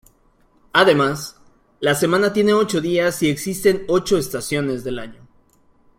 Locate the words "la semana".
1.79-2.33